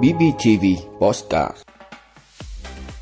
[0.00, 0.64] BBTV
[1.00, 1.54] Postcard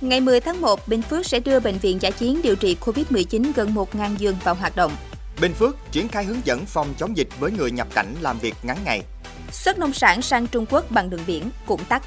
[0.00, 3.52] Ngày 10 tháng 1, Bình Phước sẽ đưa bệnh viện giả chiến điều trị COVID-19
[3.54, 4.92] gần 1.000 giường vào hoạt động.
[5.40, 8.54] Bình Phước triển khai hướng dẫn phòng chống dịch với người nhập cảnh làm việc
[8.62, 9.02] ngắn ngày.
[9.52, 12.02] Xuất nông sản sang Trung Quốc bằng đường biển cũng tắt.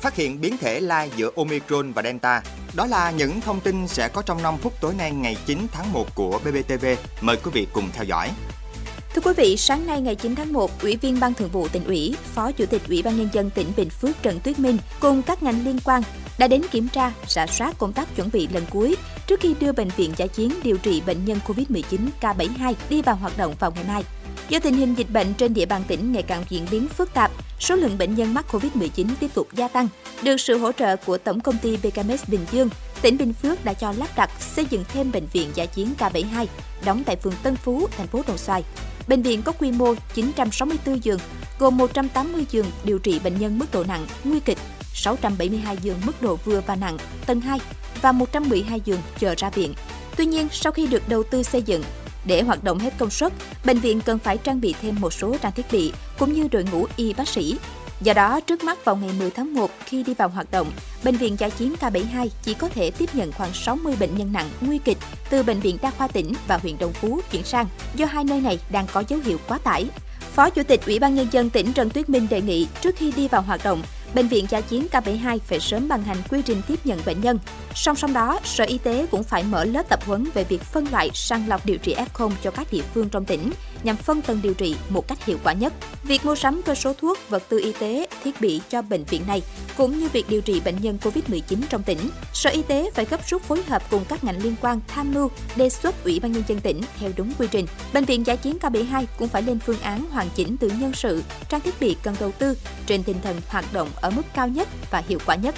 [0.00, 2.42] Phát hiện biến thể lai giữa Omicron và Delta.
[2.74, 5.92] Đó là những thông tin sẽ có trong 5 phút tối nay ngày 9 tháng
[5.92, 6.86] 1 của BBTV.
[7.20, 8.30] Mời quý vị cùng theo dõi.
[9.14, 11.84] Thưa quý vị, sáng nay ngày 9 tháng 1, Ủy viên Ban Thường vụ tỉnh
[11.84, 15.22] ủy, Phó Chủ tịch Ủy ban Nhân dân tỉnh Bình Phước Trần Tuyết Minh cùng
[15.22, 16.02] các ngành liên quan
[16.38, 19.72] đã đến kiểm tra, rà soát công tác chuẩn bị lần cuối trước khi đưa
[19.72, 23.72] bệnh viện giả chiến điều trị bệnh nhân COVID-19 K72 đi vào hoạt động vào
[23.74, 24.04] ngày mai.
[24.48, 27.30] Do tình hình dịch bệnh trên địa bàn tỉnh ngày càng diễn biến phức tạp,
[27.60, 29.88] số lượng bệnh nhân mắc COVID-19 tiếp tục gia tăng.
[30.22, 32.68] Được sự hỗ trợ của Tổng công ty BKMS Bình Dương,
[33.02, 36.46] tỉnh Bình Phước đã cho lắp đặt xây dựng thêm bệnh viện giả chiến K72
[36.84, 38.64] đóng tại phường Tân Phú, thành phố Đồng Xoài.
[39.10, 41.18] Bệnh viện có quy mô 964 giường,
[41.58, 44.58] gồm 180 giường điều trị bệnh nhân mức độ nặng, nguy kịch,
[44.94, 47.60] 672 giường mức độ vừa và nặng, tầng 2
[48.02, 49.74] và 112 giường chờ ra viện.
[50.16, 51.82] Tuy nhiên, sau khi được đầu tư xây dựng,
[52.24, 53.32] để hoạt động hết công suất,
[53.64, 56.64] bệnh viện cần phải trang bị thêm một số trang thiết bị cũng như đội
[56.72, 57.56] ngũ y bác sĩ.
[58.00, 60.70] Do đó, trước mắt vào ngày 10 tháng 1 khi đi vào hoạt động,
[61.04, 64.50] Bệnh viện Giả chiến K72 chỉ có thể tiếp nhận khoảng 60 bệnh nhân nặng
[64.60, 64.98] nguy kịch
[65.30, 68.40] từ Bệnh viện Đa khoa tỉnh và huyện Đồng Phú chuyển sang do hai nơi
[68.40, 69.86] này đang có dấu hiệu quá tải.
[70.34, 73.12] Phó Chủ tịch Ủy ban Nhân dân tỉnh Trần Tuyết Minh đề nghị trước khi
[73.12, 73.82] đi vào hoạt động,
[74.14, 77.38] Bệnh viện Giả chiến K72 phải sớm ban hành quy trình tiếp nhận bệnh nhân.
[77.74, 80.86] Song song đó, Sở Y tế cũng phải mở lớp tập huấn về việc phân
[80.92, 83.50] loại sàng lọc điều trị F0 cho các địa phương trong tỉnh
[83.82, 85.72] nhằm phân tầng điều trị một cách hiệu quả nhất.
[86.02, 89.22] Việc mua sắm cơ số thuốc, vật tư y tế, thiết bị cho bệnh viện
[89.26, 89.42] này
[89.76, 91.98] cũng như việc điều trị bệnh nhân COVID-19 trong tỉnh,
[92.32, 95.30] Sở Y tế phải gấp rút phối hợp cùng các ngành liên quan tham mưu
[95.56, 97.66] đề xuất Ủy ban nhân dân tỉnh theo đúng quy trình.
[97.92, 101.22] Bệnh viện giải chiến KB2 cũng phải lên phương án hoàn chỉnh từ nhân sự,
[101.48, 102.54] trang thiết bị cần đầu tư
[102.86, 105.54] trên tinh thần hoạt động ở mức cao nhất và hiệu quả nhất.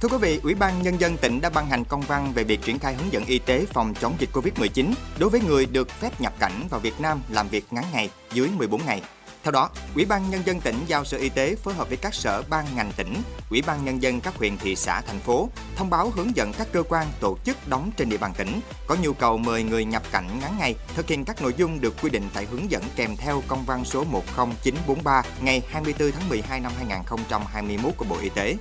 [0.00, 2.62] Thưa quý vị, Ủy ban Nhân dân tỉnh đã ban hành công văn về việc
[2.62, 6.20] triển khai hướng dẫn y tế phòng chống dịch COVID-19 đối với người được phép
[6.20, 9.02] nhập cảnh vào Việt Nam làm việc ngắn ngày dưới 14 ngày.
[9.42, 12.14] Theo đó, Ủy ban Nhân dân tỉnh giao Sở Y tế phối hợp với các
[12.14, 13.14] sở ban ngành tỉnh,
[13.50, 16.68] Ủy ban Nhân dân các huyện, thị xã, thành phố thông báo hướng dẫn các
[16.72, 20.02] cơ quan tổ chức đóng trên địa bàn tỉnh có nhu cầu mời người nhập
[20.12, 23.16] cảnh ngắn ngày thực hiện các nội dung được quy định tại hướng dẫn kèm
[23.16, 28.56] theo công văn số 10943 ngày 24 tháng 12 năm 2021 của Bộ Y tế.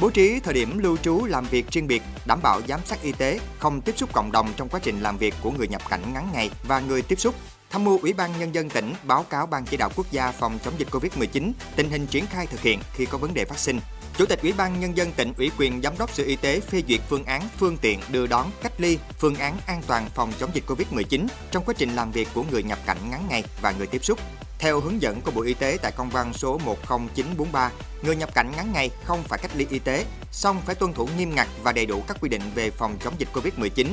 [0.00, 3.12] Bố trí thời điểm lưu trú làm việc riêng biệt, đảm bảo giám sát y
[3.12, 6.12] tế, không tiếp xúc cộng đồng trong quá trình làm việc của người nhập cảnh
[6.12, 7.34] ngắn ngày và người tiếp xúc.
[7.70, 10.58] Tham mưu Ủy ban Nhân dân tỉnh báo cáo Ban chỉ đạo quốc gia phòng
[10.64, 13.80] chống dịch COVID-19 tình hình triển khai thực hiện khi có vấn đề phát sinh.
[14.18, 16.82] Chủ tịch Ủy ban Nhân dân tỉnh ủy quyền Giám đốc Sở Y tế phê
[16.88, 20.50] duyệt phương án phương tiện đưa đón cách ly, phương án an toàn phòng chống
[20.54, 23.86] dịch COVID-19 trong quá trình làm việc của người nhập cảnh ngắn ngày và người
[23.86, 24.18] tiếp xúc.
[24.58, 27.70] Theo hướng dẫn của Bộ Y tế tại công văn số 10943,
[28.02, 31.08] người nhập cảnh ngắn ngày không phải cách ly y tế, song phải tuân thủ
[31.16, 33.86] nghiêm ngặt và đầy đủ các quy định về phòng chống dịch Covid-19.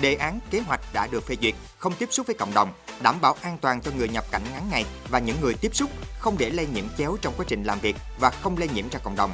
[0.00, 2.72] Đề án kế hoạch đã được phê duyệt, không tiếp xúc với cộng đồng,
[3.02, 5.90] đảm bảo an toàn cho người nhập cảnh ngắn ngày và những người tiếp xúc,
[6.18, 8.98] không để lây nhiễm chéo trong quá trình làm việc và không lây nhiễm ra
[8.98, 9.32] cộng đồng.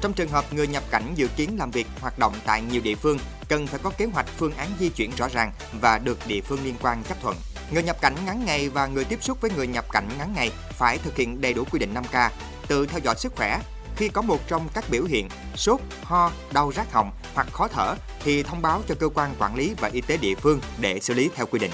[0.00, 2.94] Trong trường hợp người nhập cảnh dự kiến làm việc hoạt động tại nhiều địa
[2.94, 3.18] phương,
[3.48, 6.64] cần phải có kế hoạch phương án di chuyển rõ ràng và được địa phương
[6.64, 7.36] liên quan chấp thuận.
[7.70, 10.50] Người nhập cảnh ngắn ngày và người tiếp xúc với người nhập cảnh ngắn ngày
[10.70, 12.30] phải thực hiện đầy đủ quy định 5K,
[12.68, 13.60] tự theo dõi sức khỏe.
[13.96, 17.94] Khi có một trong các biểu hiện sốt, ho, đau rát họng hoặc khó thở
[18.24, 21.14] thì thông báo cho cơ quan quản lý và y tế địa phương để xử
[21.14, 21.70] lý theo quy định.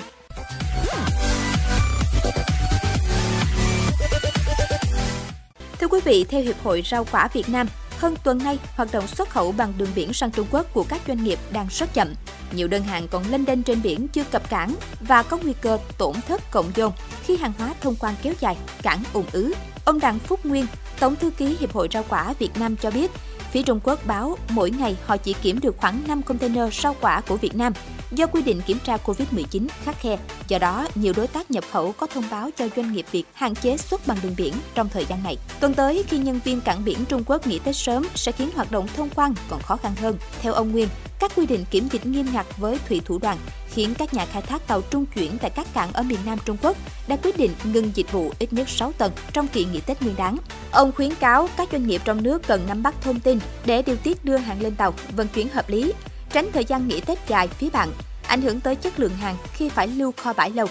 [5.80, 7.66] Thưa quý vị, theo Hiệp hội Rau quả Việt Nam,
[8.02, 11.00] hơn tuần nay, hoạt động xuất khẩu bằng đường biển sang Trung Quốc của các
[11.06, 12.08] doanh nghiệp đang rất chậm.
[12.52, 15.78] Nhiều đơn hàng còn lênh đênh trên biển chưa cập cảng và có nguy cơ
[15.98, 16.92] tổn thất cộng dồn
[17.22, 19.52] khi hàng hóa thông quan kéo dài, cảng ùn ứ.
[19.84, 20.66] Ông Đặng Phúc Nguyên,
[21.00, 23.10] Tổng thư ký Hiệp hội Rau quả Việt Nam cho biết,
[23.52, 27.20] phía Trung Quốc báo mỗi ngày họ chỉ kiểm được khoảng 5 container rau quả
[27.20, 27.72] của Việt Nam
[28.12, 30.18] do quy định kiểm tra Covid-19 khắc khe.
[30.48, 33.54] Do đó, nhiều đối tác nhập khẩu có thông báo cho doanh nghiệp Việt hạn
[33.54, 35.36] chế xuất bằng đường biển trong thời gian này.
[35.60, 38.70] Tuần tới, khi nhân viên cảng biển Trung Quốc nghỉ Tết sớm sẽ khiến hoạt
[38.70, 40.16] động thông quan còn khó khăn hơn.
[40.40, 40.88] Theo ông Nguyên,
[41.18, 43.38] các quy định kiểm dịch nghiêm ngặt với thủy thủ đoàn
[43.68, 46.56] khiến các nhà khai thác tàu trung chuyển tại các cảng ở miền Nam Trung
[46.62, 46.76] Quốc
[47.08, 50.16] đã quyết định ngừng dịch vụ ít nhất 6 tuần trong kỳ nghỉ Tết Nguyên
[50.16, 50.36] đán.
[50.70, 53.96] Ông khuyến cáo các doanh nghiệp trong nước cần nắm bắt thông tin để điều
[53.96, 55.92] tiết đưa hàng lên tàu, vận chuyển hợp lý,
[56.32, 57.90] tránh thời gian nghỉ Tết dài phía bạn,
[58.26, 60.66] ảnh hưởng tới chất lượng hàng khi phải lưu kho bãi lâu.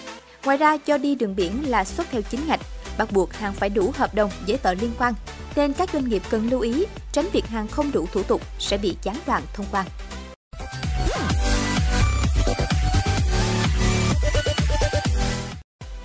[0.45, 2.59] Ngoài ra, do đi đường biển là xuất theo chính ngạch,
[2.97, 5.13] bắt buộc hàng phải đủ hợp đồng, giấy tờ liên quan,
[5.55, 8.77] nên các doanh nghiệp cần lưu ý tránh việc hàng không đủ thủ tục sẽ
[8.77, 9.85] bị gián đoạn thông quan.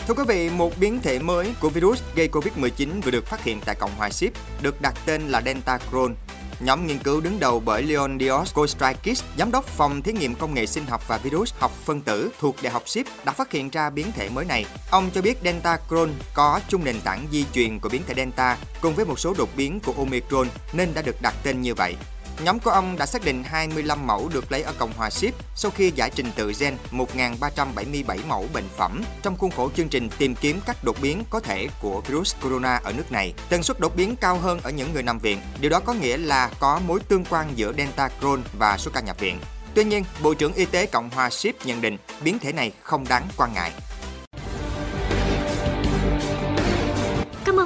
[0.07, 3.61] Thưa quý vị, một biến thể mới của virus gây Covid-19 vừa được phát hiện
[3.65, 6.15] tại Cộng hòa Ship, được đặt tên là Delta Crohn
[6.61, 10.55] Nhóm nghiên cứu đứng đầu bởi Leon Dios Kostrakis, giám đốc phòng thí nghiệm công
[10.55, 13.71] nghệ sinh học và virus học phân tử thuộc Đại học Ship đã phát hiện
[13.71, 14.67] ra biến thể mới này.
[14.91, 18.57] Ông cho biết Delta Crohn có chung nền tảng di truyền của biến thể Delta
[18.81, 21.97] cùng với một số đột biến của Omicron nên đã được đặt tên như vậy.
[22.45, 25.71] Nhóm của ông đã xác định 25 mẫu được lấy ở Cộng hòa Ship sau
[25.71, 30.35] khi giải trình tự gen 1.377 mẫu bệnh phẩm trong khuôn khổ chương trình tìm
[30.35, 33.35] kiếm các đột biến có thể của virus corona ở nước này.
[33.49, 35.41] Tần suất đột biến cao hơn ở những người nằm viện.
[35.61, 39.01] Điều đó có nghĩa là có mối tương quan giữa Delta Crohn và số ca
[39.01, 39.39] nhập viện.
[39.75, 43.05] Tuy nhiên, Bộ trưởng Y tế Cộng hòa Ship nhận định biến thể này không
[43.09, 43.73] đáng quan ngại.